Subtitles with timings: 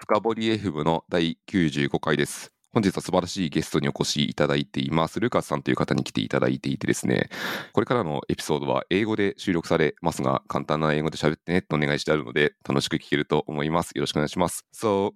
[0.00, 2.50] 深掘り FM の第95回です。
[2.72, 5.20] 本日は素晴らしいゲストにお越しいただいています。
[5.20, 7.28] ルカスさんという方に来ていただいていてですね、
[7.74, 13.90] これからのエピソードは英語で収録されますが、簡単な英語で喋ってねとお願いしてあるので、楽しく聞けると思います。
[13.94, 14.64] よろしくお願いします。
[14.74, 15.12] So,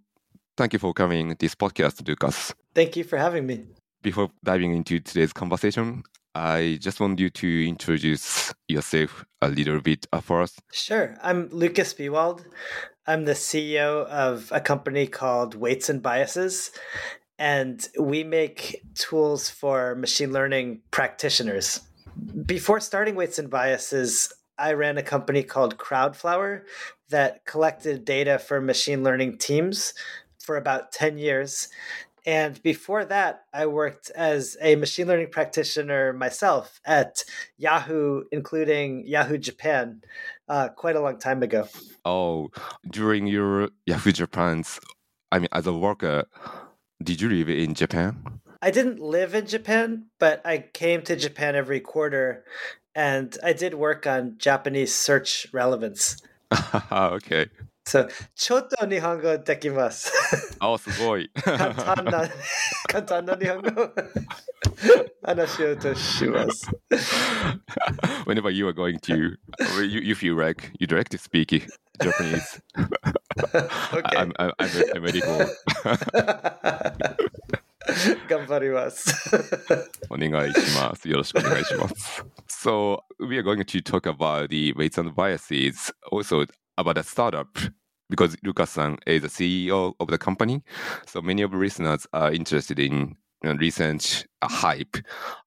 [0.58, 2.54] thank you for coming this podcast, Lucas.
[2.74, 3.64] Thank you for having me.
[4.02, 6.02] Before diving into today's conversation,
[6.34, 10.60] I just want you to introduce yourself a little bit first.
[10.72, 11.16] Sure.
[11.22, 12.44] I'm Lucas Bewald.
[13.06, 16.70] I'm the CEO of a company called Weights and Biases,
[17.38, 21.82] and we make tools for machine learning practitioners.
[22.46, 26.62] Before starting Weights and Biases, I ran a company called Crowdflower
[27.10, 29.92] that collected data for machine learning teams
[30.38, 31.68] for about 10 years.
[32.24, 37.22] And before that, I worked as a machine learning practitioner myself at
[37.58, 40.00] Yahoo, including Yahoo Japan,
[40.48, 41.68] uh, quite a long time ago.
[42.04, 42.48] Oh,
[42.90, 44.78] during your Yahoo Japan's,
[45.32, 46.24] I mean, as a worker,
[47.02, 48.40] did you live in Japan?
[48.62, 52.44] I didn't live in Japan, but I came to Japan every quarter
[52.94, 56.16] and I did work on Japanese search relevance.
[56.92, 57.48] okay.
[57.85, 60.11] So, ちょっと日本語できます。
[60.59, 61.31] あ、すごい。
[61.43, 62.29] 簡単な、
[62.87, 63.93] 簡単な日本語
[65.23, 66.69] 話をとします。
[68.27, 69.37] Whenever you are going to,
[69.75, 71.67] or you, you feel like you direct to speak
[71.99, 72.61] Japanese,
[73.39, 74.17] Okay.
[74.17, 75.47] I'm, I'm, I'm, I'm ready for
[78.27, 79.31] 頑張ります。
[80.09, 81.09] お願いします。
[81.09, 82.23] よろしくお願いします。
[82.47, 86.45] so, we are going to talk about the weights and biases, also
[86.78, 87.58] about a startup,
[88.10, 90.62] because Lucas-san is the CEO of the company.
[91.06, 94.96] So, many of the listeners are interested in recent uh, hype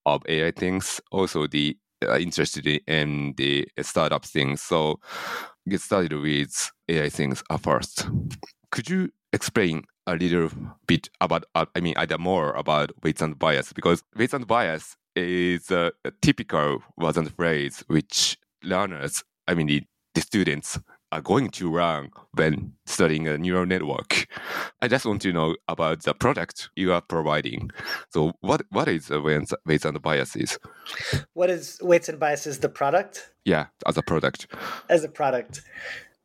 [0.06, 4.62] of AI things, also the uh, interested in the startup things.
[4.62, 5.00] So,
[5.68, 8.08] get started with AI things first.
[8.70, 10.50] Could you explain a little
[10.86, 13.72] bit about, uh, I mean, either more about weights and bias?
[13.72, 19.82] Because weights and bias is a, a typical and phrase which learners, I mean, the,
[20.14, 20.78] the students
[21.10, 24.26] are going to learn when studying a neural network.
[24.82, 27.70] I just want to know about the product you are providing.
[28.10, 30.58] So, what what is weights weights and biases?
[31.32, 33.30] What is Weights and Biases, the product?
[33.44, 34.46] Yeah, as a product.
[34.88, 35.62] as a product.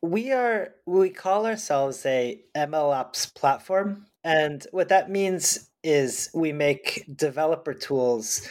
[0.02, 7.04] We are we call ourselves a MLOps platform, and what that means is we make
[7.14, 8.48] developer tools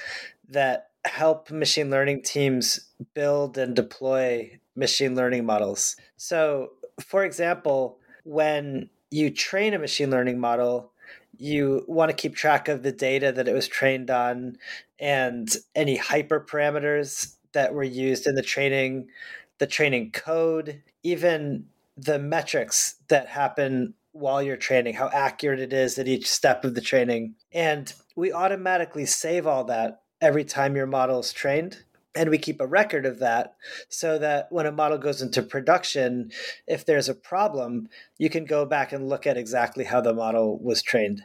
[0.50, 2.80] that help machine learning teams
[3.14, 5.96] build and deploy machine learning models.
[6.24, 10.94] So, for example, when you train a machine learning model,
[11.38, 14.58] you want to keep track of the data that it was trained on
[14.98, 19.10] and any hyperparameters that were used in the training,
[19.58, 21.66] the training code, even
[21.98, 26.74] the metrics that happen while you're training, how accurate it is at each step of
[26.74, 27.36] the training.
[27.52, 31.84] And we automatically save all that every time your model is trained.
[32.16, 33.56] And we keep a record of that
[33.90, 36.32] so that when a model goes into production,
[36.68, 40.60] if there's a problem, you can go back and look at exactly how the model
[40.60, 41.24] was trained.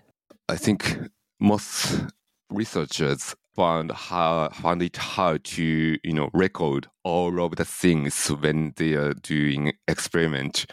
[0.48, 0.98] I think
[1.40, 2.00] most
[2.50, 8.72] researchers found how found it hard to you know record all of the things when
[8.76, 10.64] they are doing experiment.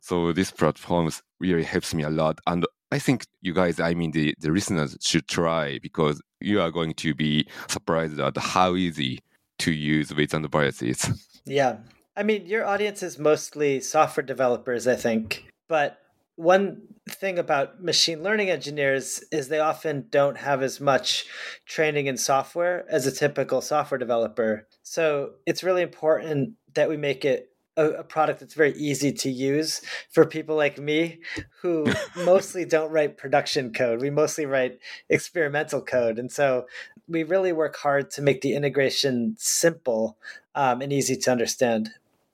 [0.00, 4.10] So this platform really helps me a lot, and I think you guys, I mean
[4.10, 9.20] the the listeners, should try because you are going to be surprised at how easy
[9.60, 11.08] to use weights and biases.
[11.46, 11.78] Yeah.
[12.14, 15.46] I mean, your audience is mostly software developers, I think.
[15.68, 15.98] But
[16.36, 21.24] one thing about machine learning engineers is they often don't have as much
[21.66, 24.68] training in software as a typical software developer.
[24.82, 29.30] So it's really important that we make it a, a product that's very easy to
[29.30, 31.20] use for people like me
[31.62, 34.00] who mostly don't write production code.
[34.00, 34.78] We mostly write
[35.08, 36.18] experimental code.
[36.18, 36.66] And so
[37.10, 40.16] we really work hard to make the integration simple
[40.54, 41.90] um, and easy to understand.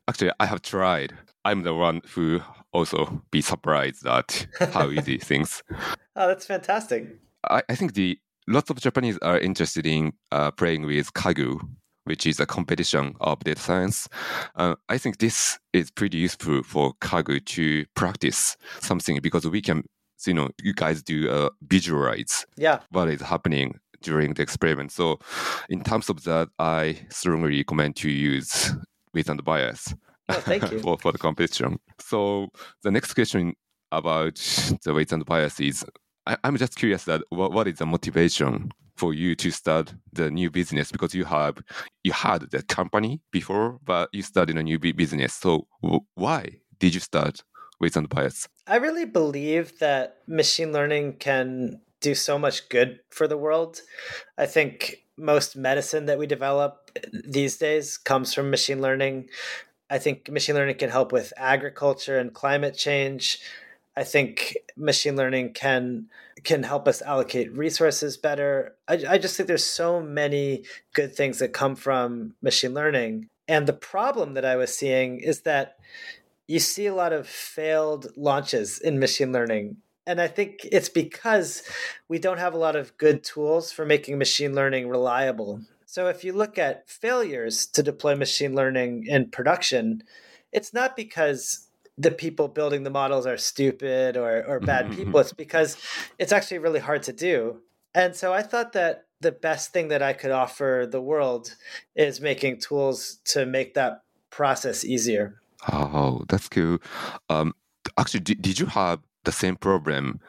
[0.07, 1.15] Actually, I have tried.
[1.45, 2.41] I'm the one who
[2.73, 5.63] also be surprised at how easy things.
[6.15, 7.17] Oh, that's fantastic.
[7.49, 11.61] I, I think the lots of Japanese are interested in uh, playing with Kaggle,
[12.05, 14.09] which is a competition of data science.
[14.55, 19.85] Uh, I think this is pretty useful for Kaggle to practice something because we can,
[20.27, 22.81] you know, you guys do uh, visualize Yeah.
[22.91, 24.93] what is happening during the experiment.
[24.93, 25.19] So,
[25.69, 28.73] in terms of that, I strongly recommend to use
[29.15, 29.95] weight and bias
[30.29, 30.79] Oh, thank you.
[30.83, 31.79] for, for the competition.
[32.01, 32.49] So,
[32.83, 33.55] the next question
[33.93, 34.35] about
[34.85, 35.85] the weights and bias is
[36.27, 40.31] I, I'm just curious that what, what is the motivation for you to start the
[40.31, 41.59] new business because you have
[42.03, 46.49] you had the company before but you started a new business so w- why
[46.81, 47.43] did you start
[47.81, 48.49] weights and bias?
[48.67, 53.81] I really believe that machine learning can do so much good for the world.
[54.37, 59.29] I think most medicine that we develop these days comes from machine learning.
[59.89, 63.39] I think machine learning can help with agriculture and climate change.
[63.97, 66.09] I think machine learning can
[66.45, 68.77] can help us allocate resources better.
[68.87, 73.29] I, I just think there's so many good things that come from machine learning.
[73.49, 75.77] And the problem that I was seeing is that
[76.47, 79.79] you see a lot of failed launches in machine learning.
[80.07, 81.63] And I think it's because
[82.09, 85.63] we don't have a lot of good tools for making machine learning reliable.
[85.85, 90.03] So if you look at failures to deploy machine learning in production,
[90.53, 91.69] it's not because
[91.99, 95.19] the people building the models are stupid or, or bad people.
[95.21, 95.77] It's because
[96.19, 97.63] it's actually really hard to do.
[97.95, 101.57] And so I thought that the best thing that I could offer the world
[101.95, 105.41] is making tools to make that process easier.
[105.73, 106.79] Oh, that's cool.
[107.31, 107.55] Um,
[107.99, 110.21] actually, did, did you have the same problem?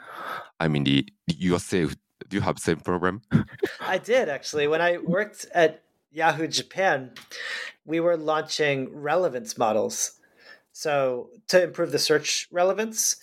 [0.60, 1.96] I mean, the yourself.
[2.28, 3.22] Do you have same problem?
[3.80, 4.68] I did actually.
[4.68, 7.12] When I worked at Yahoo Japan,
[7.86, 10.20] we were launching relevance models,
[10.74, 13.18] so to improve the search relevance,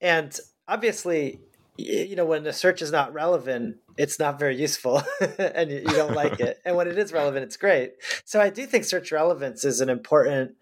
[0.00, 0.38] and
[0.68, 1.40] obviously,
[1.76, 5.02] you know, when the search is not relevant, it's not very useful
[5.38, 6.60] and you don't like it.
[6.64, 7.94] And when it is relevant, it's great.
[8.24, 10.56] So I do think search relevance is an important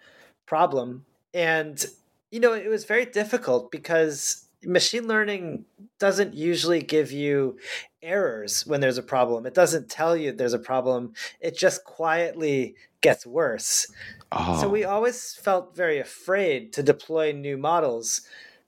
[0.47, 1.05] problem.
[1.35, 1.85] And,
[2.31, 5.64] you know, it was very difficult because machine learning
[5.99, 7.58] doesn't usually give you
[8.02, 9.46] errors when there's a problem.
[9.46, 11.12] It doesn't tell you there's a problem.
[11.40, 13.87] It just quietly gets worse.
[14.32, 14.60] Oh.
[14.60, 14.90] So we oh.
[14.90, 18.22] always felt very afraid to deploy new models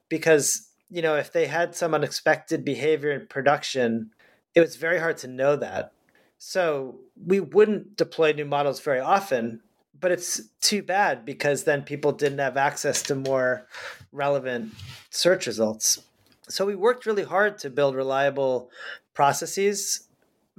[0.09, 4.11] because, you know, if they had some unexpected behavior in production,
[4.55, 5.93] it was very hard to know that.
[6.39, 9.61] So we wouldn't deploy new models very often
[10.01, 13.67] but it's too bad because then people didn't have access to more
[14.13, 14.73] relevant
[15.11, 16.03] search results.
[16.49, 18.71] So we worked really hard to build reliable
[19.15, 20.09] processes,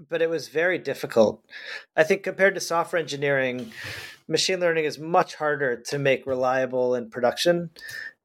[0.10, 1.44] but it was very difficult.
[1.98, 3.72] I think compared to software engineering,
[4.28, 7.72] machine learning is much harder to make reliable in production.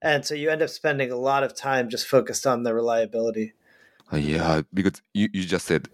[0.00, 3.54] And so you end up spending a lot of time just focused on the reliability.
[4.12, 5.88] Uh, yeah, because you, you just said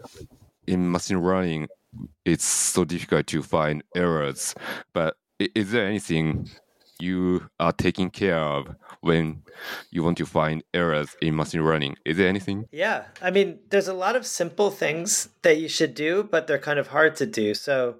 [0.66, 1.68] in machine learning,
[2.24, 4.54] it's so difficult to find errors.
[4.92, 6.48] But is there anything
[6.98, 9.42] you are taking care of when
[9.90, 11.96] you want to find errors in machine learning?
[12.04, 12.66] Is there anything?
[12.70, 13.04] Yeah.
[13.20, 16.78] I mean, there's a lot of simple things that you should do, but they're kind
[16.78, 17.54] of hard to do.
[17.54, 17.96] So,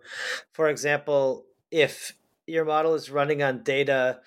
[0.53, 2.13] for example, if
[2.47, 4.21] your model is running on data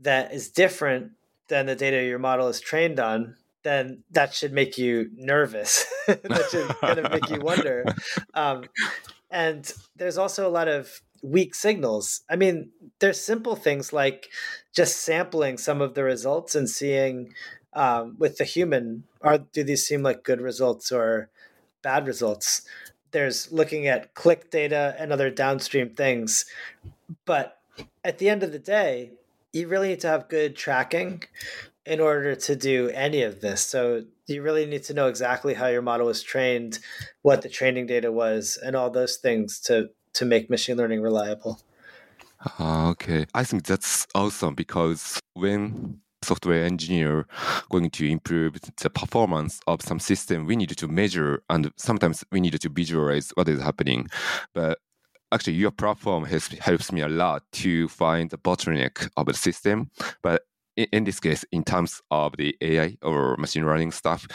[0.00, 1.12] that is different
[1.48, 5.86] than the data your model is trained on, then that should make you nervous.
[6.06, 7.84] that should kind of make you wonder.
[8.34, 8.64] Um,
[9.30, 12.22] and there's also a lot of weak signals.
[12.30, 14.28] I mean, there's simple things like
[14.72, 17.34] just sampling some of the results and seeing
[17.72, 21.28] um, with the human are do these seem like good results or
[21.82, 22.62] bad results.
[23.12, 26.46] There's looking at click data and other downstream things,
[27.24, 27.58] but
[28.04, 29.12] at the end of the day,
[29.52, 31.24] you really need to have good tracking
[31.90, 33.60] in order to do any of this.
[33.66, 36.78] So you really need to know exactly how your model was trained,
[37.22, 41.60] what the training data was, and all those things to to make machine learning reliable.
[42.58, 47.26] Uh, okay, I think that's awesome because when software engineer
[47.70, 52.40] going to improve the performance of some system, we need to measure and sometimes we
[52.40, 54.08] need to visualize what is happening.
[54.54, 54.78] But
[55.32, 59.90] actually, your platform has, helps me a lot to find the bottleneck of the system.
[60.22, 60.42] But
[60.92, 64.26] in, this case, in terms of the AI or machine learning stuff,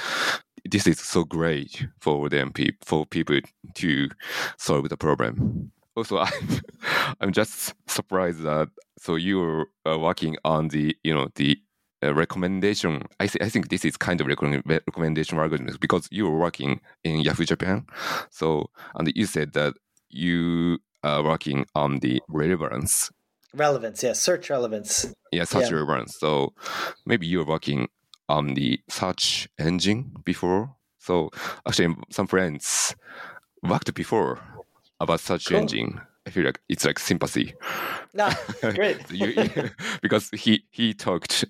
[0.63, 2.51] this is so great for them
[2.83, 3.39] for people
[3.75, 4.09] to
[4.57, 5.71] solve the problem.
[5.95, 6.61] Also, I'm
[7.21, 11.57] I'm just surprised that so you're uh, working on the you know the
[12.03, 13.03] uh, recommendation.
[13.19, 17.21] I th- I think this is kind of recommendation algorithm because you were working in
[17.21, 17.85] Yahoo Japan.
[18.29, 19.75] So and you said that
[20.09, 23.11] you are working on the relevance.
[23.55, 25.13] Relevance, yeah, search relevance.
[25.31, 25.77] Yeah, search yeah.
[25.77, 26.17] relevance.
[26.19, 26.53] So
[27.05, 27.87] maybe you're working
[28.27, 30.75] on the search engine before.
[30.99, 31.29] So
[31.67, 32.95] actually, some friends
[33.63, 34.39] worked before
[34.99, 35.57] about search cool.
[35.57, 36.01] engine.
[36.27, 37.53] I feel like it's like sympathy.
[38.13, 38.29] No,
[38.61, 38.97] great.
[40.01, 41.45] because he he talked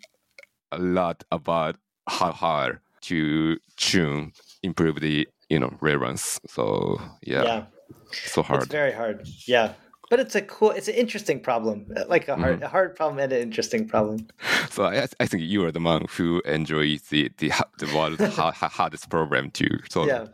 [0.71, 4.33] a lot about how hard to tune,
[4.63, 6.39] improve the you know relevance.
[6.47, 7.63] So yeah, yeah.
[8.11, 8.63] so hard.
[8.63, 9.27] It's very hard.
[9.47, 9.73] Yeah,
[10.09, 12.63] but it's a cool it's an interesting problem like a hard, mm-hmm.
[12.63, 14.27] a hard problem and an interesting problem.
[14.69, 19.09] So I, I think you are the man who enjoys the the, the world's hardest
[19.09, 20.05] problem too so.
[20.05, 20.27] Yeah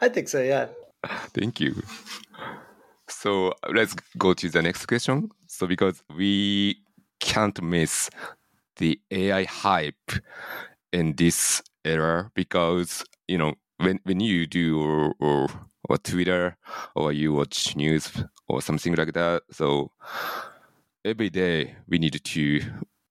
[0.00, 0.66] i think so yeah.
[1.34, 1.82] Thank you.
[3.08, 5.30] So let's go to the next question.
[5.46, 6.78] So because we
[7.20, 8.10] can't miss
[8.76, 10.12] the AI hype
[10.92, 15.48] in this era because you know when when you do or, or
[15.88, 16.56] or Twitter
[16.94, 18.12] or you watch news
[18.46, 19.42] or something like that.
[19.50, 19.92] So
[21.04, 22.60] every day we need to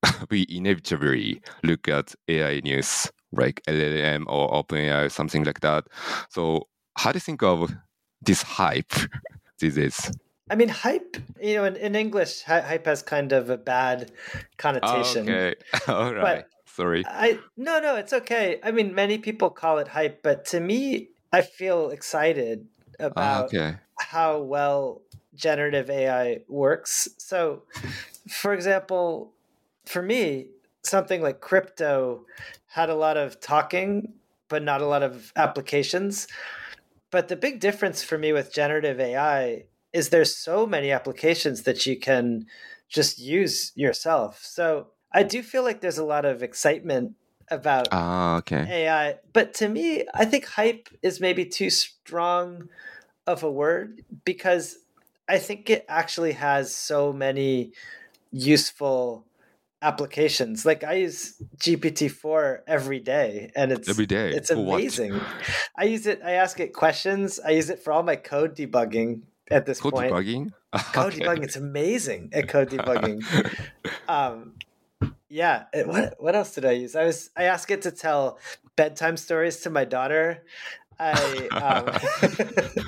[0.30, 5.86] we inevitably look at AI news like LLM or OpenAI, something like that.
[6.30, 7.74] So how do you think of
[8.22, 8.94] this hype
[9.60, 10.12] these days?
[10.50, 14.12] I mean, hype, you know, in, in English, hype has kind of a bad
[14.58, 15.28] connotation.
[15.28, 15.56] Okay.
[15.90, 16.46] All right.
[16.46, 17.04] But Sorry.
[17.08, 18.60] I no, no, it's okay.
[18.64, 22.68] I mean, many people call it hype, but to me, I feel excited
[23.16, 23.80] Ah, about okay.
[24.00, 25.02] how well
[25.34, 27.08] generative AI works.
[27.18, 27.64] So,
[28.30, 29.34] for example,
[29.86, 30.50] for me,
[30.84, 32.26] something like crypto
[32.68, 34.14] had a lot of talking,
[34.50, 36.28] but not a lot of applications.
[37.12, 41.86] But the big difference for me with generative AI is there's so many applications that
[41.86, 42.46] you can
[42.90, 44.44] just use yourself.
[44.44, 47.16] So I do feel like there's a lot of excitement
[47.50, 48.86] about Ah, okay.
[48.86, 52.70] AI, but to me, I think hype is maybe too strong
[53.26, 54.78] of a word because
[55.30, 57.74] I think it actually has so many
[58.32, 59.26] useful
[59.82, 60.66] applications.
[60.66, 64.32] Like I use GPT-4 every day and it's Every day.
[64.32, 65.22] it's amazing.
[65.78, 67.40] I use it I ask it questions.
[67.40, 69.94] I use it for all my code debugging at this point.
[69.94, 70.28] Code point.
[70.28, 70.52] debugging?
[70.94, 71.22] Code Okay.
[71.26, 73.24] debugging, it's amazing at code debugging.
[74.08, 74.54] um
[75.30, 76.96] yeah it- what what else did i use?
[76.96, 78.40] I was i asked it to tell
[78.76, 80.44] bedtime stories to my daughter.
[81.00, 81.88] I um,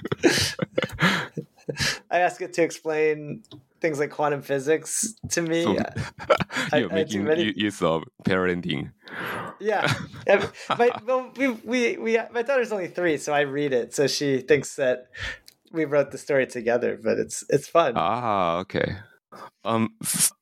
[2.11, 3.43] i ask it to explain
[3.81, 5.63] things like quantum physics to me.
[5.63, 5.73] So
[6.73, 8.91] you're I making many- use of parenting.
[9.59, 9.93] yeah.
[10.27, 14.05] Yeah, my, well, we, we, we, my daughter's only three so i read it so
[14.05, 15.07] she thinks that
[15.71, 17.93] we wrote the story together but it's it's fun.
[17.95, 18.97] Ah, okay.
[19.63, 19.95] Um,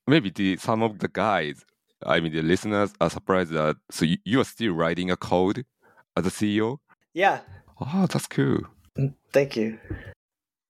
[0.08, 1.64] maybe the some of the guys,
[2.06, 5.66] I mean the listeners, are surprised that so you, you are still writing a code
[6.16, 6.78] as a CEO.
[7.14, 7.40] yeah
[7.80, 8.60] Oh, that's cool.
[9.32, 9.78] thank you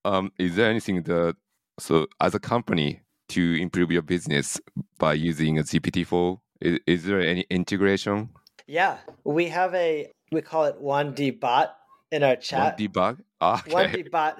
[0.05, 1.35] Um, is there anything that
[1.79, 4.59] so as a company to improve your business
[4.97, 6.39] by using a GPT-4?
[6.61, 8.29] Is, is there any integration?
[8.67, 11.69] Yeah, we have a we call it WandBot
[12.11, 12.59] in our chat.
[12.59, 12.77] One chat.
[12.79, 13.17] debug?
[13.41, 13.91] Ah, One.
[13.91, 14.39] D bot,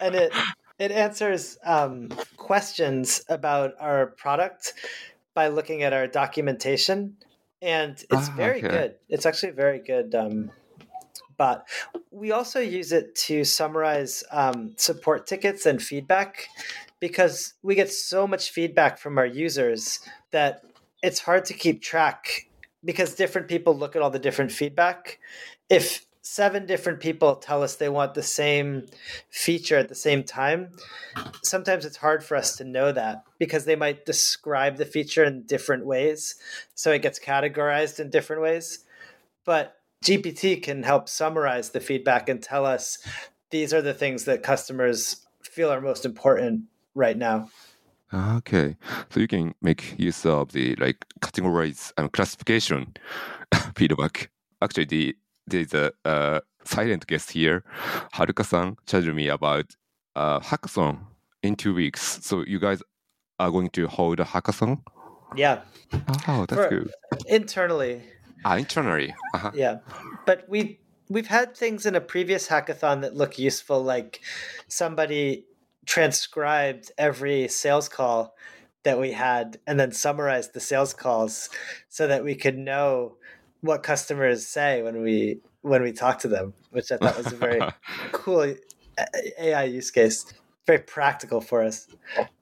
[0.00, 0.32] and it
[0.78, 4.74] it answers um, questions about our product
[5.34, 7.16] by looking at our documentation,
[7.62, 8.68] and it's Ah, very okay.
[8.68, 8.94] good.
[9.08, 10.50] It's actually very good um,
[11.36, 11.66] bot.
[12.10, 16.48] We also use it to summarize um, support tickets and feedback
[17.00, 20.00] because we get so much feedback from our users
[20.32, 20.62] that
[21.02, 22.46] it's hard to keep track
[22.84, 25.18] because different people look at all the different feedback.
[25.68, 28.86] If seven different people tell us they want the same
[29.30, 30.70] feature at the same time,
[31.42, 35.44] sometimes it's hard for us to know that because they might describe the feature in
[35.44, 36.36] different ways.
[36.74, 38.84] So it gets categorized in different ways.
[39.44, 42.98] But GPT can help summarize the feedback and tell us
[43.50, 47.50] these are the things that customers feel are most important right now.
[48.12, 48.76] Okay,
[49.10, 52.94] so you can make use of the like categorize and classification
[53.76, 54.30] feedback.
[54.60, 55.16] Actually, the
[55.50, 57.62] there's a uh, silent guest here,
[58.14, 59.66] Haruka-san, told me about
[60.16, 60.98] uh, hackathon
[61.42, 62.20] in two weeks.
[62.22, 62.82] So you guys
[63.38, 64.82] are going to hold a hackathon.
[65.36, 65.60] Yeah,
[66.28, 66.90] Oh, that's For- good.
[67.26, 68.02] internally.
[68.44, 69.14] Ah, internally.
[69.34, 69.50] Uh-huh.
[69.54, 69.78] Yeah,
[70.26, 74.20] but we we've had things in a previous hackathon that look useful, like
[74.68, 75.44] somebody
[75.86, 78.34] transcribed every sales call
[78.84, 81.50] that we had and then summarized the sales calls
[81.88, 83.16] so that we could know
[83.60, 87.36] what customers say when we when we talk to them, which I thought was a
[87.36, 87.60] very
[88.12, 88.54] cool
[89.38, 90.24] AI use case.
[90.66, 91.86] Very practical for us.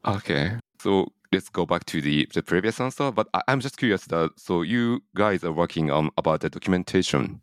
[0.06, 3.10] Okay, so let's go back to the, the previous answer.
[3.10, 7.40] But I, I'm just curious that so you guys are working on about the documentation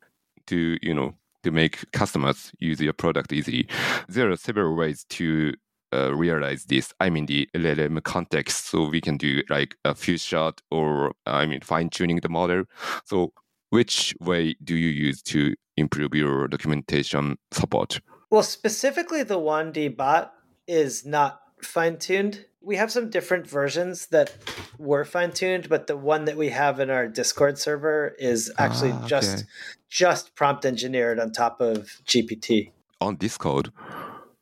[0.47, 3.67] to you know to make customers use your product easily.
[4.07, 5.53] There are several ways to
[5.93, 6.93] uh, realize this.
[6.99, 11.45] I mean the LLM context, so we can do like a few shot or I
[11.45, 12.63] mean fine tuning the model.
[13.05, 13.33] So
[13.75, 17.99] which way do you use to improve your documentation support?
[18.29, 20.29] Well, specifically, the WandBot
[20.65, 22.45] is not fine tuned.
[22.61, 24.33] We have some different versions that
[24.79, 28.93] were fine tuned, but the one that we have in our Discord server is actually
[28.93, 29.47] Ah, just okay.
[29.89, 32.71] just prompt engineered on top of GPT.
[33.01, 33.73] On Discord.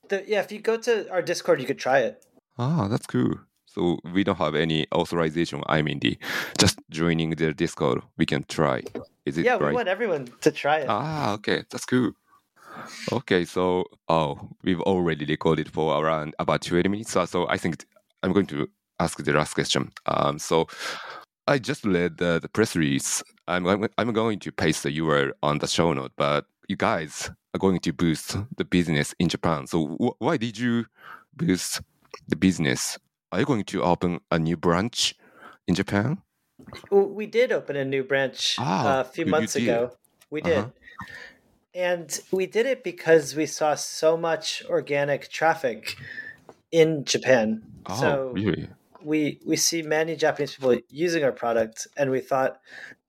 [0.10, 2.24] The, yeah, if you go to our Discord, you could try it.
[2.60, 3.34] Ah, that's cool.
[3.66, 5.63] So we don't have any authorization.
[5.66, 6.18] I mean, the
[6.60, 8.84] just joining the Discord, we can try.
[9.25, 9.70] Is it yeah, right?
[9.70, 10.89] we want everyone to try it.
[10.89, 12.12] Ah, okay, that's cool.
[13.12, 17.12] Okay, so oh, we've already recorded for around about twenty minutes.
[17.12, 17.86] So, so I think
[18.22, 18.68] I'm going to
[19.00, 19.92] ask the last question.
[20.06, 20.68] Um, so
[21.48, 23.24] I just read the, the press release.
[23.48, 27.30] I'm, I'm I'm going to paste the URL on the show note, but you guys
[27.53, 29.68] are going to boost the business in Japan.
[29.68, 30.86] So wh- why did you
[31.36, 31.82] boost
[32.27, 32.98] the business?
[33.32, 35.15] Are you going to open a new branch
[35.68, 36.22] in Japan?
[36.91, 39.91] We did open a new branch Ah, uh, a few months ago.
[40.29, 40.57] We did.
[40.57, 40.69] Uh-huh.
[41.75, 45.98] And we did it because we saw so much organic traffic
[46.72, 47.63] in Japan.
[47.88, 48.69] Oh, so really?
[49.03, 52.60] we we see many Japanese people using our product, and we thought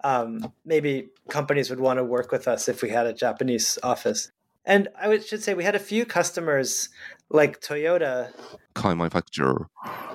[0.02, 4.30] um, maybe companies would want to work with us if we had a Japanese office.
[4.66, 6.88] And I would, should say we had a few customers
[7.28, 8.32] like Toyota,
[8.74, 9.68] Car manufacturer.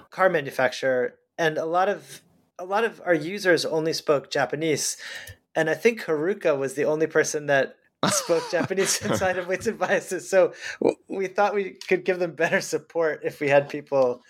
[0.10, 2.22] car manufacturer, and a lot of
[2.60, 4.98] a lot of our users only spoke Japanese.
[5.56, 7.78] And I think Haruka was the only person that
[8.12, 10.30] spoke Japanese inside of Weights and Biases.
[10.30, 10.54] So
[11.08, 14.22] we thought we could give them better support if we had people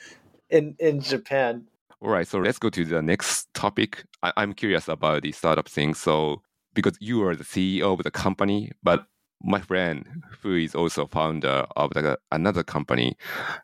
[0.49, 1.67] in in Japan.
[2.01, 4.05] All right, so let's go to the next topic.
[4.23, 5.93] I, I'm curious about the startup thing.
[5.93, 6.41] So,
[6.73, 9.05] because you are the CEO of the company, but
[9.43, 13.17] my friend, who is also founder of the, another company,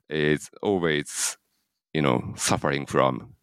[0.10, 1.38] is always,
[1.94, 3.36] you know, suffering from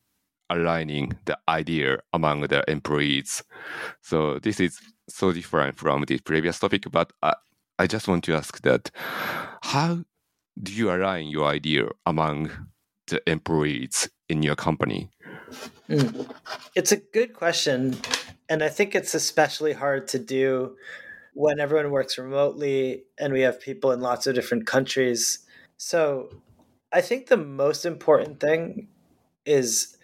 [0.52, 3.42] aligning the idea among the employees.
[4.02, 4.78] So this is
[5.08, 7.34] so different from the previous topic, but I,
[7.78, 8.90] I just want to ask that
[9.62, 10.04] how
[10.62, 12.50] do you align your idea among
[13.06, 15.10] the employees in your company?
[15.88, 16.30] Mm.
[16.74, 17.96] It's a good question.
[18.48, 20.76] And I think it's especially hard to do
[21.34, 25.38] when everyone works remotely and we have people in lots of different countries.
[25.78, 26.28] So
[26.92, 28.88] I think the most important thing
[29.46, 29.96] is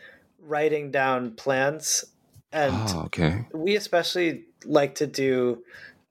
[0.48, 2.04] writing down plans.
[2.52, 3.46] And oh, okay.
[3.52, 5.62] we especially like to do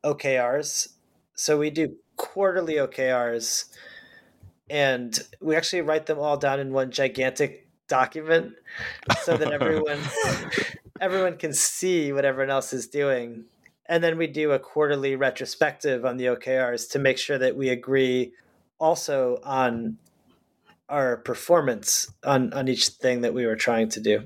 [0.04, 0.90] OKRs.
[1.34, 3.66] So we do quarterly OKRs
[4.70, 8.54] and we actually write them all down in one gigantic document
[9.24, 10.00] so that everyone
[11.02, 13.46] everyone can see what everyone else is doing.
[13.86, 17.70] And then we do a quarterly retrospective on the OKRs to make sure that we
[17.70, 18.34] agree
[18.80, 19.98] also on
[20.90, 24.24] our performance on, on each thing that we were trying to do.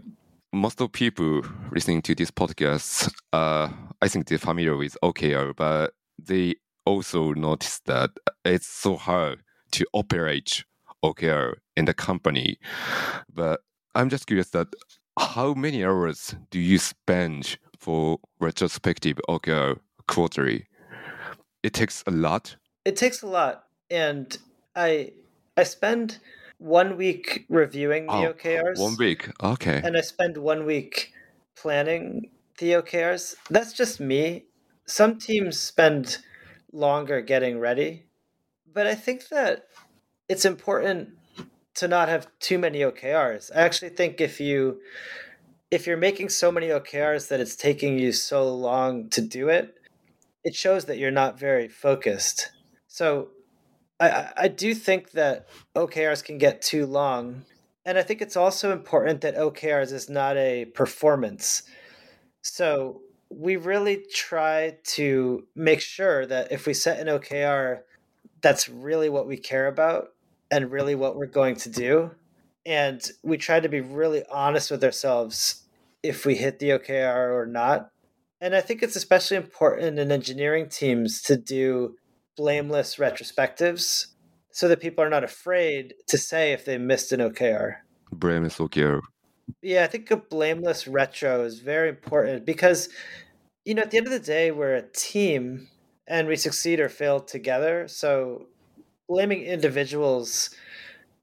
[0.53, 3.69] Most of people listening to this podcast, uh,
[4.01, 8.11] I think they're familiar with OKR, but they also notice that
[8.43, 10.63] it's so hard to operate
[11.03, 12.57] OKR in the company.
[13.33, 13.61] But
[13.95, 14.67] I'm just curious that
[15.17, 20.65] how many hours do you spend for retrospective OKR quarterly?
[21.63, 22.55] It takes a lot.
[22.85, 23.65] It takes a lot.
[23.89, 24.37] And
[24.75, 25.11] I
[25.57, 26.19] I spend
[26.61, 28.77] one week reviewing the Oh, OKRs.
[28.77, 29.29] One week.
[29.43, 29.81] Okay.
[29.83, 31.11] and I spend one week
[31.55, 33.35] planning the OKRs.
[33.49, 34.45] That's just me.
[34.85, 36.19] Some teams spend
[36.71, 38.05] longer getting ready,
[38.71, 39.63] but I think that
[40.29, 41.09] it's important
[41.75, 43.49] to not have too many OKRs.
[43.55, 44.81] I actually think if you
[45.71, 49.73] if you're making so many OKRs that it's taking you so long to do it,
[50.43, 52.51] it shows that you're not very focused.
[52.87, 53.29] So
[54.07, 57.45] I- I do think that OKRs can get too long
[57.85, 61.63] and I think it's also important that OKRs is not a performance.
[62.41, 67.79] So we really try to make sure that if we set an OKR,
[68.41, 70.09] that's really what we care about
[70.51, 72.11] and really what we're going to do.
[72.65, 75.63] And we try to be really honest with ourselves
[76.03, 77.89] if we hit the OKR or not.
[78.39, 81.95] And I think it's especially important in engineering teams to do
[82.37, 84.07] blameless retrospectives
[84.51, 87.77] so that people are not afraid to say if they missed an OKR.
[88.11, 89.01] Blameless OKR.
[89.61, 92.89] Yeah, I think a blameless retro is very important because,
[93.65, 95.67] you know, at the end of the day, we're a team
[96.07, 97.87] and we succeed or fail together.
[97.87, 98.47] So
[99.07, 100.49] blaming individuals,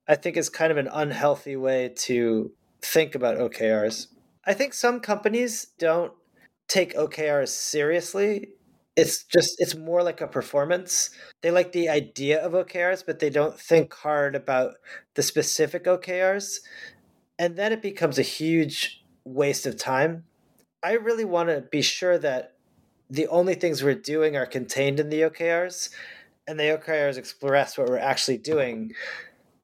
[0.08, 4.06] I think, is kind of an unhealthy way to think about OKRs.
[4.44, 6.12] I think some companies don't
[6.68, 8.48] take OKRs seriously.
[8.98, 11.10] It's just, it's more like a performance.
[11.42, 14.74] They like the idea of OKRs, but they don't think hard about
[15.14, 16.58] the specific OKRs
[17.38, 20.24] and then it becomes a huge waste of time.
[20.82, 22.54] I really want to be sure that
[23.08, 25.90] the only things we're doing are contained in the OKRs
[26.46, 28.92] and the OKRs express what we're actually doing.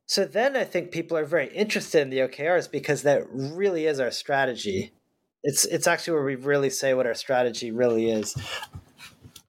[0.06, 4.00] So then I think people are very interested in the OKRs because that really is
[4.00, 4.92] our strategy.
[5.42, 8.34] It's it's actually where we really say what our strategy really is.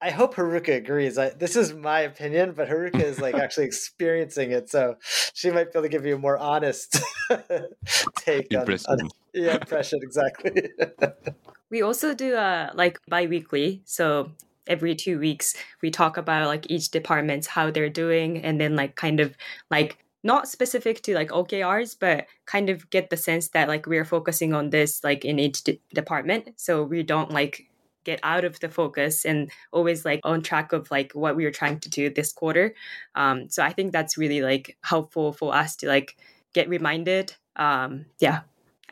[0.06, 1.18] I hope Haruka agrees.
[1.18, 4.98] I, this is my opinion, but Haruka is like actually experiencing it, so
[5.34, 7.02] she might be able to give you a more honest
[8.16, 8.86] take Impression.
[8.88, 10.70] on yeah impression exactly.
[11.72, 13.82] We also do uh, like bi-weekly.
[13.86, 14.32] So
[14.68, 18.96] every two weeks we talk about like each department's how they're doing and then like
[18.96, 19.36] kind of
[19.72, 24.06] like not specific to like OKRs, but kind of get the sense that like we're
[24.06, 26.50] focusing on this like in each de- department.
[26.56, 27.66] So we don't like
[28.06, 31.52] get out of the focus and always like on track of like what we were
[31.52, 32.74] trying to do this quarter.
[33.16, 36.16] Um, so I think that's really like helpful for us to like
[36.54, 37.36] get reminded.
[37.56, 38.42] Um, yeah,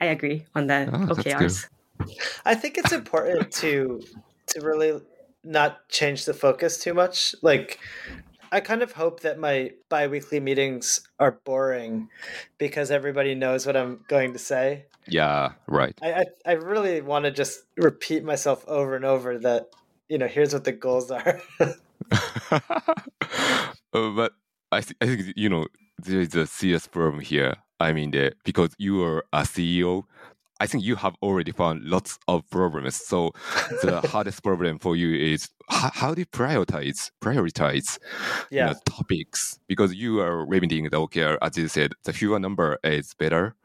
[0.02, 1.68] I agree on the Oh, that's OKRs.
[2.46, 4.02] I think it's important to
[4.48, 5.02] to really
[5.44, 7.36] not change the focus too much.
[7.42, 7.80] Like
[8.52, 12.10] I kind of hope that my bi-weekly meetings are boring
[12.58, 14.86] because everybody knows what I'm going to say.
[15.08, 15.98] Yeah, right.
[16.02, 19.70] I I, I really want to just repeat myself over and over that
[20.10, 21.42] you know here's what the goals are.
[23.94, 24.34] Uh, but
[24.72, 25.68] I, th- I think you know
[26.00, 27.56] there is a serious problem here.
[27.80, 30.04] I mean, the, because you are a CEO,
[30.60, 32.96] I think you have already found lots of problems.
[32.96, 33.32] So
[33.82, 38.00] the hardest problem for you is how, how do you prioritize prioritize
[38.50, 42.80] you know, topics because you are limiting the OKR as you said the fewer number
[42.84, 43.56] is better.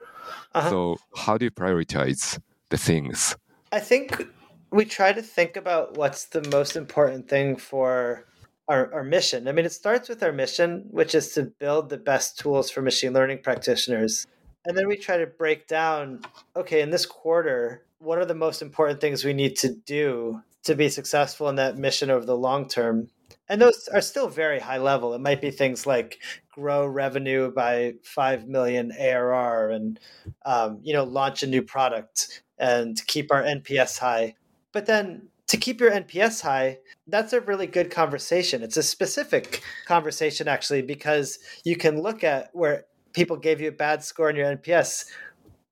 [0.55, 0.71] Uh-huh.
[0.71, 2.39] So how do you prioritize
[2.71, 3.37] the things?
[3.73, 4.27] I think
[4.71, 8.25] we try to think about what's the most important thing for
[8.69, 9.49] our, our mission.
[9.49, 12.83] I mean, it starts with our mission, which is to build the best tools for
[12.83, 14.27] machine learning practitioners.
[14.65, 16.21] And then we try to break down
[16.55, 20.75] okay, in this quarter, what are the most important things we need to do to
[20.75, 23.09] be successful in that mission over the long term?
[23.49, 25.15] And those are still very high level.
[25.15, 26.19] It might be things like
[26.51, 29.99] grow revenue by 5 million ARR and,
[30.45, 34.35] um, you know, launch a new product and keep our NPS high.
[34.73, 38.63] But then to keep your NPS high, that's a really good conversation.
[38.63, 42.85] It's a specific conversation, actually, because you can look at where
[43.15, 45.07] people gave you a bad score on your NPS.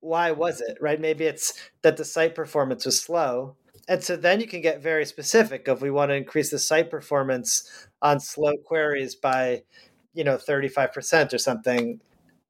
[0.01, 1.01] Why was it, right?
[1.01, 3.57] Maybe it's that the site performance was slow.
[3.89, 6.91] And so then you can get very specific of we want to increase the site
[6.91, 9.63] performance on slow queries by,
[10.13, 12.01] you know, 35% or something.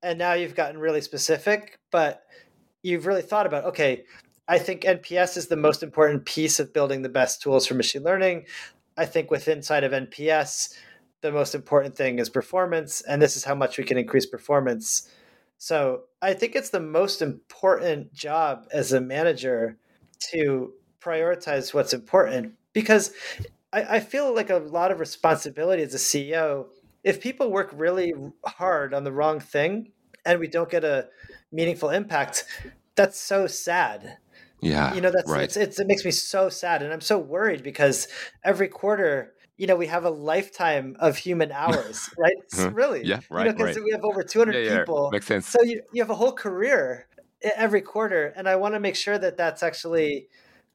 [0.02, 2.22] And now you've gotten really specific, but
[2.82, 4.04] you've really thought about, okay,
[4.48, 8.02] I think NPS is the most important piece of building the best tools for machine
[8.02, 8.46] learning.
[8.96, 10.74] I think with inside of NPS,
[11.20, 15.10] the most important thing is performance, and this is how much we can increase performance.
[15.58, 19.76] So I think it's the most important job as a manager
[20.30, 20.72] to
[21.06, 23.14] prioritize what's important because
[23.72, 26.70] I, I feel like a lot of responsibility as a CEO.
[27.04, 28.12] If people work really
[28.46, 29.92] hard on the wrong thing
[30.24, 31.08] and we don't get a
[31.52, 32.44] meaningful impact,
[32.96, 34.18] that's so sad
[34.60, 35.44] Yeah, you know that's right.
[35.44, 38.08] it's, it's, it makes me so sad and i'm so worried because
[38.44, 42.72] every quarter you know we have a lifetime of human hours right Uh-huh.
[42.72, 43.76] really Yeah, you right, know because right.
[43.84, 45.54] we have over 200 Yeah, yeah, people makes sense.
[45.54, 47.08] so you, you have a whole career
[47.42, 50.28] every quarter and i want to make sure that that's actually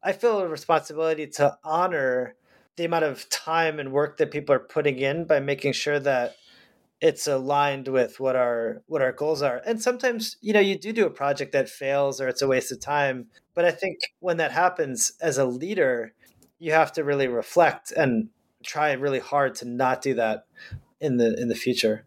[0.04, 2.36] i feel a responsibility to honor
[2.78, 6.36] the amount of time and work that people are putting in by making sure that
[7.02, 9.62] it's aligned with what our what our goals are.
[9.66, 12.72] And sometimes you know you do do a project that fails or it's a waste
[12.72, 16.14] of time but i think when that happens as a leader
[16.60, 18.30] you have to really reflect and
[18.64, 20.46] try really hard to not do that
[21.00, 22.06] in the in the future.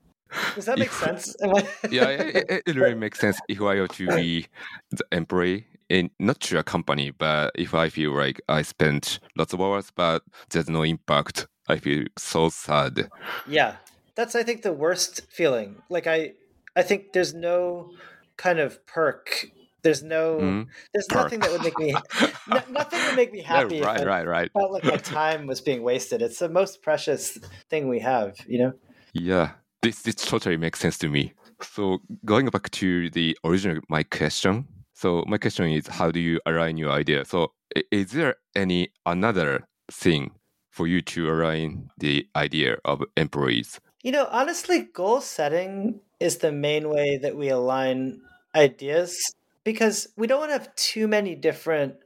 [0.55, 1.35] Does that make sense?
[1.43, 3.41] I- yeah, it, it- it really makes sense.
[3.49, 4.47] If I were to be
[4.91, 9.53] the employee in not to a company, but if I feel like I spent lots
[9.53, 13.09] of hours, but there's no impact, I feel so sad.
[13.49, 13.77] Yeah.
[14.17, 15.77] That's I think the worst feeling.
[15.91, 16.35] Like I
[16.77, 17.91] I think there's no
[18.37, 19.47] kind of perk.
[19.83, 21.25] There's no Mm, there's perk.
[21.25, 21.95] nothing that would make me
[22.47, 24.51] no, nothing would make me happy if right, I right, right.
[24.53, 26.23] felt like my time was being wasted.
[26.23, 27.39] It's the most precious
[27.71, 28.73] thing we have, you know?
[29.13, 31.33] Yeah, this this totally makes sense to me.
[31.61, 34.67] So going back to the original my question.
[34.95, 37.25] So my question is, how do you align your idea?
[37.25, 37.53] So
[37.91, 40.31] is there any another thing
[40.71, 43.81] for you to align the idea of employees?
[44.03, 48.21] You know, honestly, goal setting is the main way that we align
[48.55, 49.19] ideas
[49.65, 51.97] because we don't want to have too many different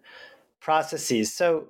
[0.60, 1.34] processes.
[1.34, 1.68] So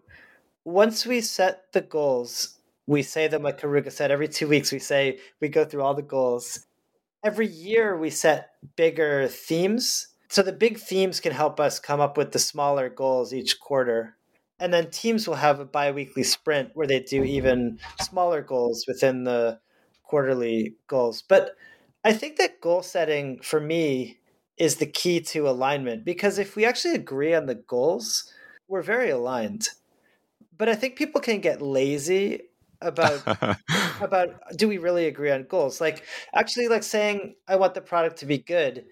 [0.64, 4.78] once we set the goals, we say them like Haruka said, every two weeks we
[4.78, 6.66] say we go through all the goals.
[7.24, 10.08] Every year we set bigger themes.
[10.28, 14.16] So the big themes can help us come up with the smaller goals each quarter.
[14.60, 19.24] And then teams will have a bi-weekly sprint where they do even smaller goals within
[19.24, 19.60] the
[20.02, 21.22] quarterly goals.
[21.22, 21.52] But
[22.04, 24.18] I think that goal setting for me
[24.58, 28.32] is the key to alignment because if we actually agree on the goals,
[28.66, 29.68] we're very aligned.
[30.56, 32.42] But I think people can get lazy
[32.80, 33.22] about
[34.00, 35.80] about do we really agree on goals?
[35.80, 38.84] Like actually like saying I want the product to be good.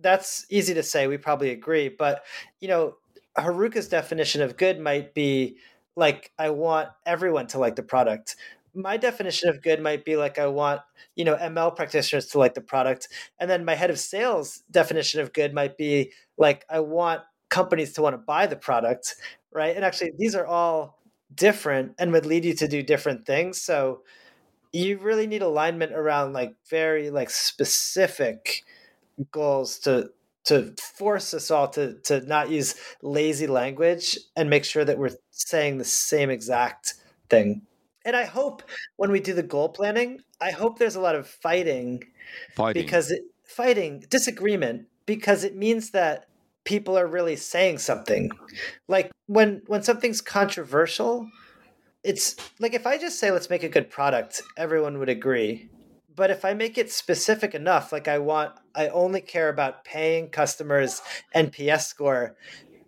[0.00, 2.24] That's easy to say, we probably agree, but
[2.60, 2.96] you know,
[3.36, 5.56] Haruka's definition of good might be
[5.96, 8.36] like I want everyone to like the product.
[8.74, 10.82] my definition of good might be like I want,
[11.16, 13.08] you know, ML practitioners to like the product.
[13.40, 17.94] And then my head of sales definition of good might be like I want companies
[17.94, 19.16] to want to buy the product,
[19.52, 19.74] right?
[19.74, 20.98] And actually these are all
[21.34, 23.60] different and would lead you to do different things.
[23.60, 24.02] So
[24.72, 28.64] you really need alignment around like very like specific
[29.32, 30.10] goals to
[30.44, 35.16] to force us all to to not use lazy language and make sure that we're
[35.30, 36.94] saying the same exact
[37.28, 37.62] thing.
[38.04, 38.62] And I hope
[38.96, 42.02] when we do the goal planning, I hope there's a lot of fighting,
[42.56, 42.82] Fighting.
[42.82, 46.26] because it, fighting disagreement because it means that
[46.64, 48.30] people are really saying something.
[48.88, 51.28] Like when when something's controversial,
[52.04, 55.68] it's like if I just say let's make a good product, everyone would agree.
[56.14, 60.30] But if I make it specific enough, like I want I only care about paying
[60.30, 61.02] customers
[61.34, 62.36] NPS score,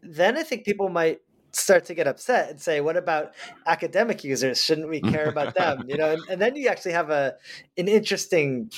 [0.03, 1.19] then I think people might
[1.53, 3.35] start to get upset and say, "What about
[3.67, 4.63] academic users?
[4.63, 7.35] Shouldn't we care about them?" You know, and, and then you actually have a
[7.77, 8.71] an interesting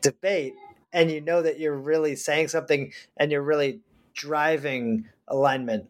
[0.00, 0.54] debate,
[0.92, 3.80] and you know that you're really saying something and you're really
[4.14, 5.86] driving alignment.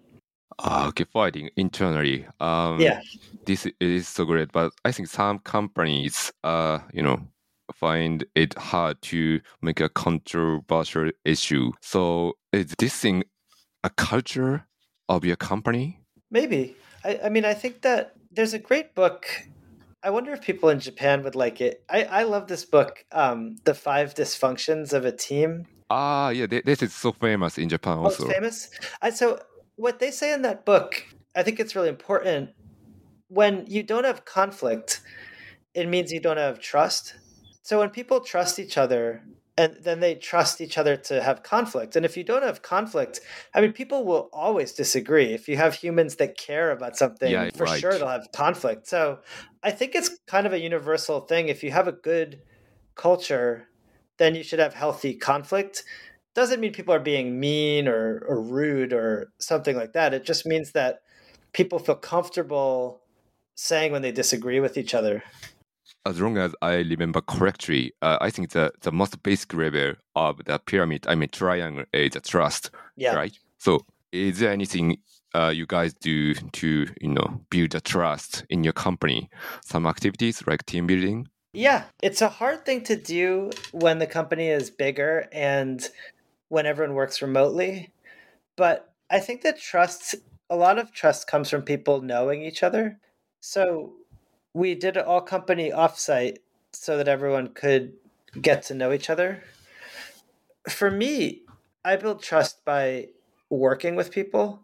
[0.58, 2.26] Ah, okay, fighting internally.
[2.40, 3.00] Um, Yeah,
[3.46, 7.20] this is so great, but I think some companies, uh, you know,
[7.74, 11.72] find it hard to make a controversial issue.
[11.82, 13.24] So is this thing
[13.84, 14.66] a culture
[15.08, 16.00] of your company?
[16.30, 16.76] maybe.
[17.04, 19.26] I, I mean, I think that there's a great book.
[20.02, 21.82] I wonder if people in Japan would like it.
[21.90, 25.66] I, I love this book, um, The Five Dysfunctions of a Team.
[25.90, 28.28] Ah, yeah, thi- this is so famous in Japan Oh, also.
[28.28, 28.70] famous.
[29.02, 29.40] I, so
[29.76, 31.04] what they say in that book,
[31.34, 32.50] I think it's really important.
[33.28, 35.00] When you don't have conflict,
[35.74, 37.14] it means you don't have trust.
[37.70, 39.22] So when people trust each other,
[39.56, 41.94] and then they trust each other to have conflict.
[41.94, 43.20] And if you don't have conflict,
[43.54, 45.26] I mean, people will always disagree.
[45.34, 47.78] If you have humans that care about something, Yeah, for right.
[47.78, 48.88] sure they'll have conflict.
[48.88, 49.20] So
[49.62, 51.46] I think it's kind of a universal thing.
[51.46, 52.40] If you have a good
[52.96, 53.68] culture,
[54.18, 55.84] then you should have healthy conflict.
[56.34, 60.12] Doesn't mean people are being mean or, or rude or something like that.
[60.12, 61.02] It just means that
[61.52, 63.02] people feel comfortable
[63.54, 65.22] saying when they disagree with each other.
[66.06, 70.42] As long as I remember correctly, uh, I think the, the most basic level of
[70.44, 73.14] the pyramid, I mean triangle, is the trust, Yeah.
[73.14, 73.38] right?
[73.58, 74.98] So is there anything
[75.34, 79.28] uh, you guys do to, you know, build the trust in your company?
[79.62, 81.28] Some activities like team building?
[81.52, 85.86] Yeah, it's a hard thing to do when the company is bigger and
[86.48, 87.92] when everyone works remotely.
[88.56, 90.14] But I think that trust,
[90.48, 92.98] a lot of trust comes from people knowing each other.
[93.40, 93.94] So
[94.54, 96.38] we did an all company offsite
[96.72, 97.92] so that everyone could
[98.40, 99.42] get to know each other.
[100.68, 101.42] For me,
[101.84, 103.08] I build trust by
[103.48, 104.60] working with people.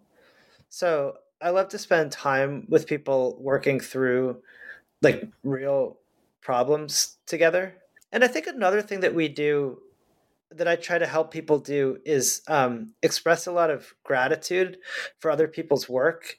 [0.68, 4.42] So I love to spend time with people working through
[5.02, 5.98] like real
[6.40, 7.74] problems together.
[8.12, 9.80] And I think another thing that we do
[10.50, 14.78] that I try to help people do is um, express a lot of gratitude
[15.18, 16.36] for other people's work.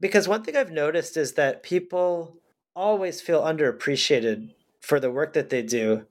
[0.00, 2.38] Because one thing I've noticed is that people
[2.74, 6.06] always feel underappreciated for the work that they do.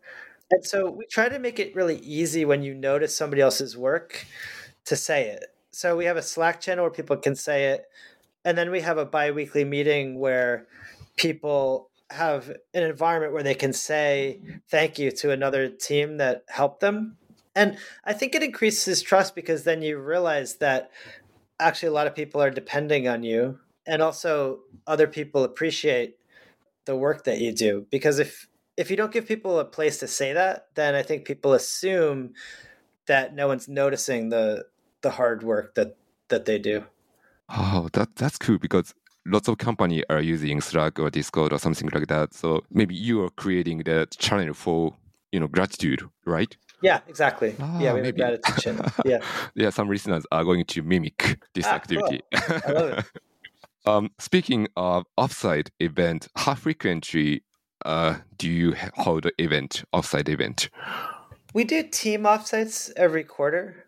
[0.50, 4.26] And so we try to make it really easy when you notice somebody else's work
[4.86, 5.46] to say it.
[5.72, 7.86] So we have a Slack channel where people can say it.
[8.44, 10.68] And then we have a bi weekly meeting where
[11.16, 16.82] people have an environment where they can say thank you to another team that helped
[16.82, 17.18] them.
[17.56, 20.92] And I think it increases trust because then you realize that
[21.60, 26.18] actually a lot of people are depending on you and also other people appreciate
[26.86, 30.08] the work that you do because if if you don't give people a place to
[30.08, 32.34] say that then i think people assume
[33.08, 34.66] that no one's noticing the
[35.02, 35.96] the hard work that
[36.30, 36.84] that they do
[37.54, 38.94] Oh, that that's cool because
[39.26, 42.34] lots of company are using Slack or Discord or something like that.
[42.34, 44.96] So maybe you are creating the channel for
[45.34, 46.56] you know gratitude, right?
[46.82, 48.22] yeah exactly Ah, yeah we have maybe.
[48.22, 49.20] gratitude yeah
[49.54, 52.22] yeah, some listeners are going to mimic this Ah, activity.
[52.34, 53.06] I love it.
[53.86, 57.44] um, speaking of offsite event, how frequently
[57.86, 60.70] uh, do you hold an event, offsite event?
[61.54, 63.86] We do team offsites every quarter.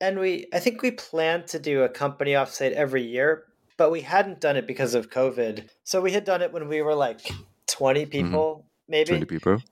[0.00, 3.44] And we I think we plan to do a company offsite every year,
[3.76, 5.68] but we hadn't done it because of COVID.
[5.82, 7.20] So we had done it when we were like
[7.66, 9.62] 20 people, maybe 20 people?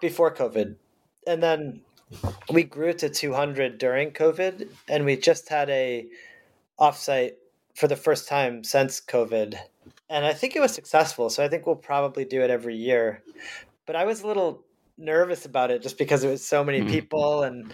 [0.00, 0.76] before COVID.
[1.26, 1.80] And then
[2.52, 6.06] we grew to 200 during COVID and we just had a
[6.78, 7.32] offsite
[7.74, 9.56] for the first time since COVID.
[10.08, 13.22] And I think it was successful, so I think we'll probably do it every year.
[13.86, 14.64] But I was a little
[14.98, 16.88] nervous about it just because it was so many Mhm.
[16.90, 17.72] people and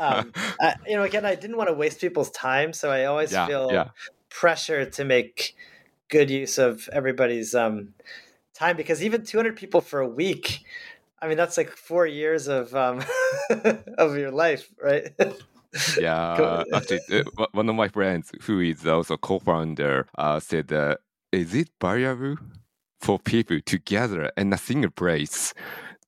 [0.00, 3.32] um, I, you know again i didn't want to waste people's time so i always
[3.32, 3.90] yeah, feel yeah.
[4.30, 5.54] pressure to make
[6.08, 7.94] good use of everybody's um,
[8.54, 10.64] time because even 200 people for a week,
[11.20, 13.02] I mean, that's like four years of um,
[13.98, 15.08] of your life, right?
[15.96, 20.96] yeah, actually, uh, one of my friends who is also co-founder uh, said, uh,
[21.32, 22.36] "Is it valuable
[23.00, 25.54] for people to gather in a single place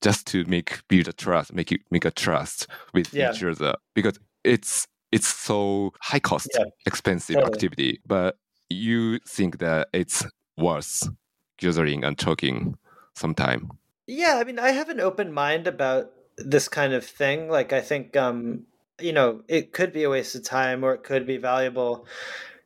[0.01, 3.29] just to make build a trust, make it make a trust with Yeah.
[3.31, 7.47] each other because it's it's so high cost, Yeah, expensive totally.
[7.47, 8.37] activity, but
[8.69, 10.25] you think that it's
[10.57, 11.09] worth
[11.57, 12.77] gathering and talking
[13.15, 13.69] sometime."
[14.07, 17.49] Yeah, I mean, I have an open mind about this kind of thing.
[17.49, 18.65] Like, I think, um,
[19.01, 22.05] you know, it could be a waste of time or it could be valuable.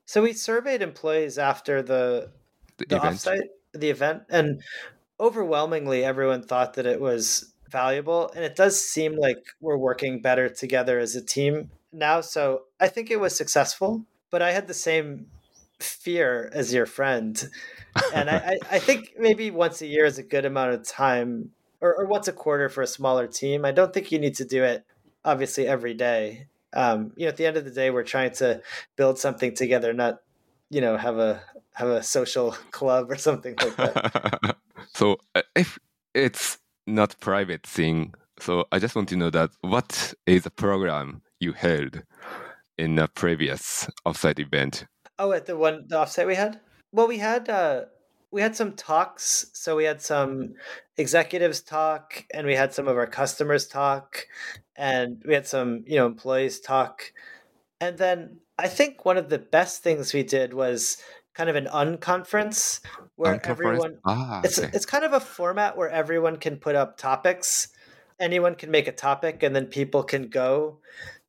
[0.06, 2.32] So we surveyed employees after the
[2.78, 3.16] The, the event.
[3.16, 4.62] offsite, the event, and
[5.20, 8.32] overwhelmingly everyone thought that it was valuable.
[8.36, 12.22] And it does seem like we're working better together as a team now.
[12.22, 15.28] So I think it was successful, but I had the same
[15.80, 17.44] fear as your friend.
[18.14, 21.96] And I, I, think maybe once a year is a good amount of time, or,
[21.96, 23.66] or once a quarter for a smaller team.
[23.66, 24.86] I don't think you need to do it
[25.26, 26.48] obviously every day.
[26.74, 28.62] Um, you know, at the end of the day, we're trying to
[28.96, 30.22] build something together, not
[30.70, 31.42] you know have a
[31.74, 34.56] have a social club or something like that.
[34.94, 35.78] so uh, if
[36.14, 36.58] it's
[36.88, 41.54] not private thing, so I just want to know that what is a program you
[41.54, 42.02] held
[42.78, 44.86] in a previous offsite event?
[45.20, 46.60] oh, at the one the offsite we had.
[46.92, 47.86] Well, we had uh,
[48.34, 49.46] we had some talks.
[49.54, 50.56] So we had some
[50.98, 54.26] executives talk, and we had some of our customers talk,
[54.76, 57.14] and we had some you know employees talk,
[57.80, 60.98] and then I think one of the best things we did was
[61.34, 62.80] kind of an unconference
[63.16, 63.50] where Unconference?
[63.50, 64.70] everyone Ah, it's okay.
[64.74, 67.70] it's kind of a format where everyone can put up topics.
[68.20, 70.80] Anyone can make a topic, and then people can go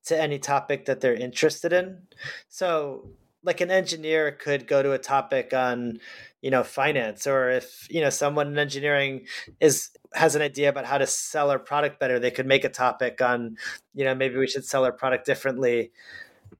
[0.07, 2.03] to any topic that they're interested in.
[2.49, 3.11] So,
[3.43, 6.01] like an engineer could go to a topic on,
[6.44, 9.26] you know, finance, or if you know someone in engineering
[9.61, 12.68] is has an idea about how to sell our product better, they could make a
[12.68, 13.57] topic on,
[13.94, 15.90] you know, maybe we should sell our product differently,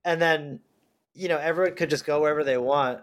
[0.03, 0.61] and then,
[1.13, 3.01] you know, everyone could just go wherever they want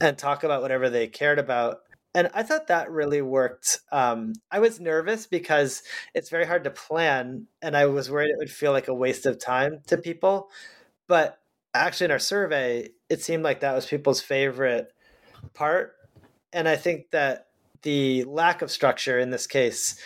[0.00, 1.80] and talk about whatever they cared about
[2.14, 3.80] and I thought that really worked.
[3.90, 5.82] Um, I was nervous because
[6.14, 9.26] it's very hard to plan, and I was worried it would feel like a waste
[9.26, 10.48] of time to people.
[11.08, 11.38] But
[11.74, 14.92] actually, in our survey, it seemed like that was people's favorite
[15.54, 15.94] part,
[16.52, 17.48] and I think that
[17.82, 19.98] the lack of structure in this case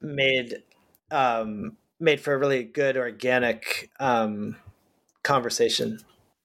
[0.00, 0.62] made
[1.10, 4.56] um, made for a really good organic um,
[5.22, 6.00] conversation.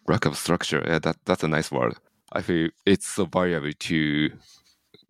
[0.07, 0.83] Lack of structure.
[0.85, 1.95] Yeah, that that's a nice word.
[2.31, 4.29] I feel it's so valuable to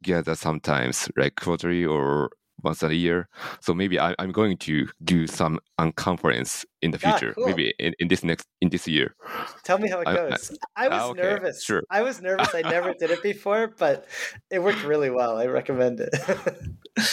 [0.03, 2.29] get that sometimes, like quarterly or
[2.63, 3.27] once a year.
[3.61, 7.33] So maybe I, I'm going to do some unconference in the Ah, future.
[7.33, 7.47] cool.
[7.47, 9.15] Maybe in, in this next in this year.
[9.63, 10.57] Tell me how it I- I- goes.
[10.75, 11.63] I, was Ah, okay, nervous.
[11.63, 11.83] sure.
[11.89, 12.53] I was nervous.
[12.53, 14.07] I never did it before, but
[14.49, 15.37] it worked really well.
[15.37, 16.09] I recommend it.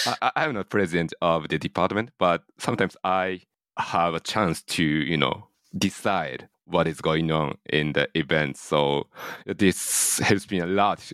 [0.07, 3.41] I, I- I'm not president of the department, but sometimes I
[3.79, 8.57] have a chance to, you know, decide what is going on in the event.
[8.57, 9.09] So
[9.47, 11.11] this helps me a lot.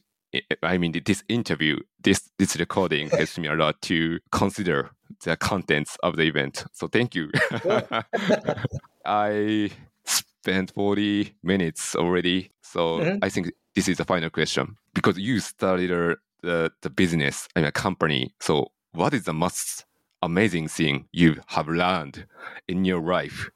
[0.62, 4.90] I- mean, this interview, this this recording helps me a lot to consider
[5.24, 6.64] the contents of the event.
[6.72, 7.30] So thank you.
[9.04, 9.70] I
[10.04, 12.50] spent 40 minutes already.
[12.62, 13.18] So Mhm.
[13.22, 17.72] I think this is the final question because you started the, the business and a
[17.72, 18.34] company.
[18.40, 19.86] So what is the most
[20.22, 22.26] amazing thing you have learned
[22.66, 23.48] in your life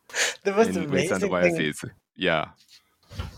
[0.44, 1.90] the most in waste and amazing thing.
[2.16, 2.50] Yeah.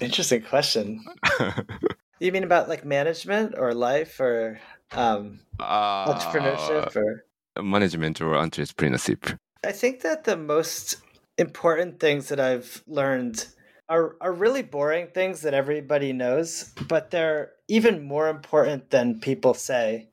[0.01, 1.05] Interesting question.
[2.21, 4.61] You mean about like management or life or
[4.93, 7.25] um, Uh, entrepreneurship or?
[7.63, 9.37] management or entrepreneurship.
[9.65, 10.97] I think that the most
[11.39, 13.47] important things that I've learned
[13.89, 19.55] are are really boring things that everybody knows, but they're even more important than people
[19.55, 20.09] say.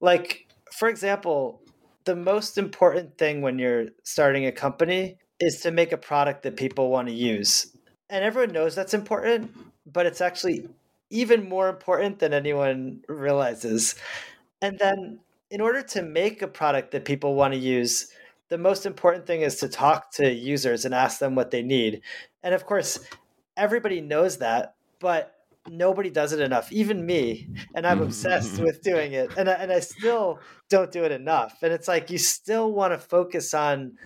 [0.00, 1.62] Like, for example,
[2.04, 6.56] the most important thing when you're starting a company is to make a product that
[6.56, 7.76] people want to use.
[8.08, 9.52] And everyone knows that's important,
[9.86, 10.68] but it's actually
[11.10, 13.94] even more important than anyone realizes.
[14.62, 15.20] And then,
[15.50, 18.08] in order to make a product that people want to use,
[18.48, 22.02] the most important thing is to talk to users and ask them what they need.
[22.42, 23.00] And of course,
[23.56, 25.34] everybody knows that, but
[25.68, 27.48] nobody does it enough, even me.
[27.74, 29.30] And I'm obsessed with doing it.
[29.36, 31.62] And I, and I still don't do it enough.
[31.62, 33.98] And it's like you still want to focus on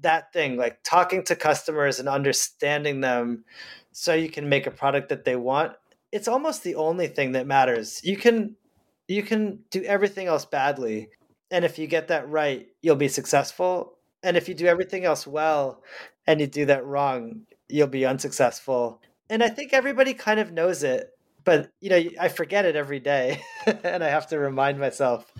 [0.00, 3.44] that thing, like talking to customers and understanding them
[3.92, 5.72] so you can make a product that they want.
[6.12, 8.00] It's almost the only thing that matters.
[8.04, 8.56] You can
[9.08, 11.08] you can do everything else badly
[11.50, 13.98] and if you get that right, you'll be successful.
[14.22, 15.82] And if you do everything else well
[16.26, 19.00] and you do that wrong, you'll be unsuccessful.
[19.28, 21.10] And I think everybody kind of knows it,
[21.44, 25.32] but you know, I forget it every day, and I have to remind myself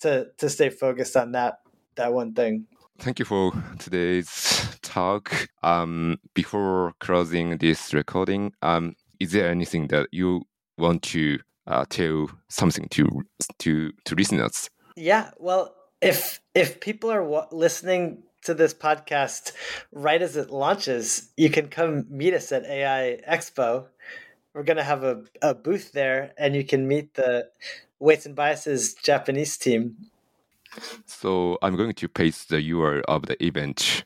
[0.00, 1.60] to to stay focused on that
[1.96, 2.66] that one thing.
[2.98, 5.48] Thank you for today's talk.
[5.62, 10.46] Um, before closing this recording, um, is there anything that you
[10.78, 13.22] want to uh, tell something to
[13.58, 14.70] to to listeners?
[14.96, 19.52] Yeah, well, if if people are w- listening to this podcast
[19.92, 23.86] right as it launches, you can come meet us at AI Expo.
[24.54, 27.48] We're going to have a, a booth there, and you can meet the
[28.00, 29.96] Weights and Biases Japanese team.
[31.06, 34.04] So I'm going to paste the URL of the event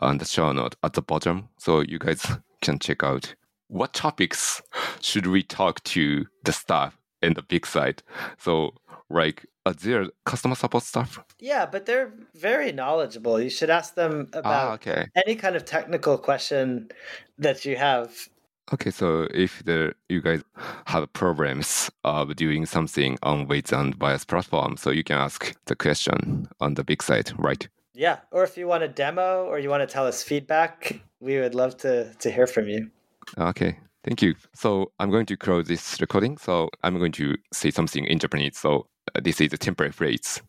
[0.00, 2.26] on the show note at the bottom, so you guys
[2.62, 3.34] can check out
[3.68, 4.60] what topics
[5.00, 8.02] should we talk to the staff and the Big Sight.
[8.38, 8.74] So
[9.10, 11.18] like uh, their customer support staff.
[11.40, 13.40] Yeah, but they're very knowledgeable.
[13.40, 15.06] You should ask them Ah, about okay.
[15.26, 16.90] any kind of technical question
[17.38, 18.28] that you have.
[18.72, 20.42] Okay, so if the you guys
[20.86, 25.74] have problems of doing something on weights and bias platform, so you can ask the
[25.74, 27.66] question on the Big Sight, right?
[27.94, 31.38] Yeah, or if you want a demo or you want to tell us feedback, we
[31.40, 32.90] would love to to hear from you.
[33.36, 34.34] Okay, thank you.
[34.54, 36.38] So I'm going to close this recording.
[36.38, 38.58] So I'm going to say something in Japanese.
[38.58, 38.86] So
[39.22, 40.42] this is a temporary phrase.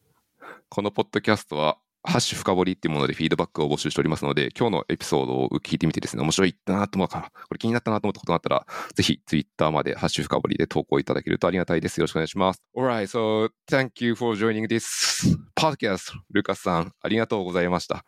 [0.70, 12.00] このポッドキャストは、ハッシュ深掘りっていうものでフィードバックを募集しておりますので、今日のエピソードを聞いてみてですね、面白いなと思うから、これ気になったなと思ったことがあったら、ぜひツイッターまでハッシュ深掘りで投稿いただけるとありがたいです。
[12.00, 12.62] よろしくお願いします。
[12.78, 16.14] Alright, so thank you for joining this podcast.
[16.32, 18.06] ルカスさん、ありがとうございました。